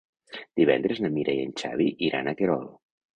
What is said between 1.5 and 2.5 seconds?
Xavi iran a